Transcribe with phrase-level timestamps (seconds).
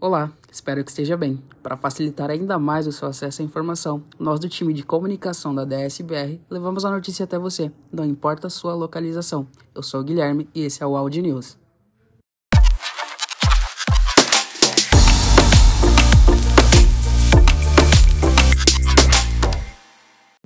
[0.00, 1.42] Olá, espero que esteja bem.
[1.60, 5.64] Para facilitar ainda mais o seu acesso à informação, nós do time de comunicação da
[5.64, 9.48] DSBR levamos a notícia até você, não importa a sua localização.
[9.74, 11.58] Eu sou o Guilherme e esse é o Audi News.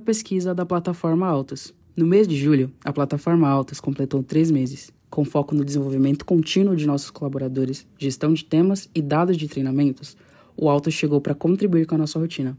[0.03, 1.71] Pesquisa da plataforma Autos.
[1.95, 6.75] No mês de julho, a plataforma Autos completou três meses com foco no desenvolvimento contínuo
[6.75, 10.17] de nossos colaboradores, gestão de temas e dados de treinamentos,
[10.57, 12.57] o Alto chegou para contribuir com a nossa rotina.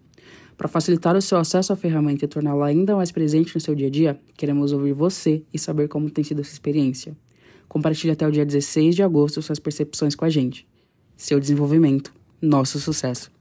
[0.56, 3.88] Para facilitar o seu acesso à ferramenta e torná-la ainda mais presente no seu dia
[3.88, 7.16] a dia, queremos ouvir você e saber como tem sido essa experiência.
[7.68, 10.64] Compartilhe até o dia 16 de agosto suas percepções com a gente.
[11.16, 13.32] Seu desenvolvimento, nosso sucesso.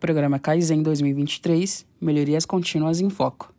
[0.00, 3.51] Programa Kaizen 2023 Melhorias Contínuas em Foco.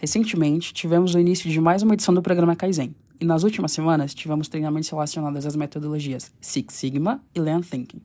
[0.00, 4.14] Recentemente, tivemos o início de mais uma edição do programa Kaizen, e nas últimas semanas
[4.14, 8.00] tivemos treinamentos relacionados às metodologias Six Sigma e Lean Thinking,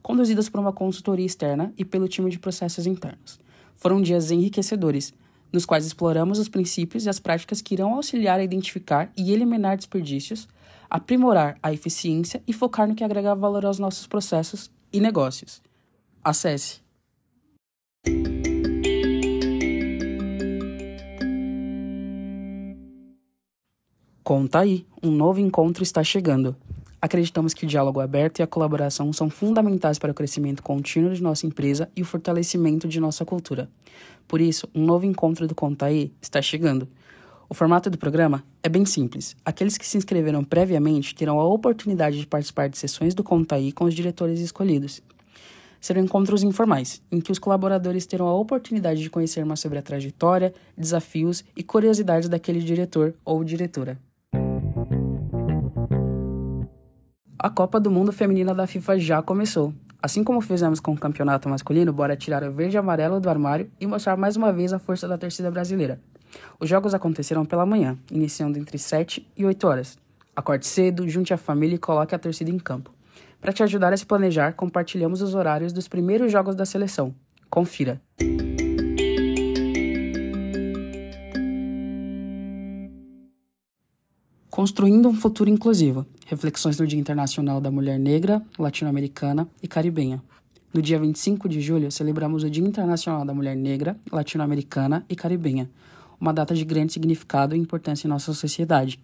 [0.00, 3.38] conduzidas por uma consultoria externa e pelo time de processos internos.
[3.76, 5.12] Foram dias enriquecedores,
[5.52, 9.76] nos quais exploramos os princípios e as práticas que irão auxiliar a identificar e eliminar
[9.76, 10.48] desperdícios,
[10.88, 15.60] aprimorar a eficiência e focar no que agrega valor aos nossos processos e negócios.
[16.24, 16.83] Acesse
[24.24, 26.56] Conta aí, um novo encontro está chegando.
[26.98, 31.22] Acreditamos que o diálogo aberto e a colaboração são fundamentais para o crescimento contínuo de
[31.22, 33.68] nossa empresa e o fortalecimento de nossa cultura.
[34.26, 36.88] Por isso, um novo encontro do Conta aí está chegando.
[37.50, 39.36] O formato do programa é bem simples.
[39.44, 43.72] Aqueles que se inscreveram previamente terão a oportunidade de participar de sessões do Conta aí
[43.72, 45.02] com os diretores escolhidos.
[45.82, 49.82] Serão encontros informais, em que os colaboradores terão a oportunidade de conhecer mais sobre a
[49.82, 53.98] trajetória, desafios e curiosidades daquele diretor ou diretora.
[57.44, 59.74] A Copa do Mundo Feminina da FIFA já começou.
[60.00, 63.70] Assim como fizemos com o campeonato masculino, bora tirar o verde e amarelo do armário
[63.78, 66.00] e mostrar mais uma vez a força da torcida brasileira.
[66.58, 69.98] Os jogos acontecerão pela manhã, iniciando entre 7 e 8 horas.
[70.34, 72.90] Acorde cedo, junte a família e coloque a torcida em campo.
[73.42, 77.14] Para te ajudar a se planejar, compartilhamos os horários dos primeiros jogos da seleção.
[77.50, 78.00] Confira!
[84.48, 86.06] Construindo um futuro inclusivo.
[86.26, 90.22] Reflexões do Dia Internacional da Mulher Negra, Latino-Americana e Caribenha.
[90.72, 95.70] No dia 25 de julho, celebramos o Dia Internacional da Mulher Negra, Latino-Americana e Caribenha,
[96.18, 98.98] uma data de grande significado e importância em nossa sociedade.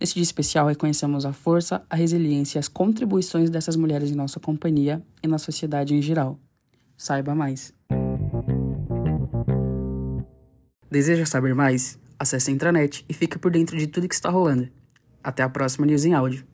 [0.00, 4.40] Nesse dia especial, reconhecemos a força, a resiliência e as contribuições dessas mulheres em nossa
[4.40, 6.38] companhia e na sociedade em geral.
[6.96, 7.72] Saiba mais.
[10.90, 11.98] Deseja saber mais?
[12.18, 14.68] Acesse a intranet e fique por dentro de tudo que está rolando.
[15.22, 16.44] Até a próxima News em Áudio.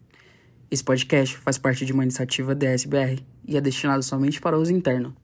[0.72, 5.14] Esse podcast faz parte de uma iniciativa DSBR e é destinado somente para uso interno.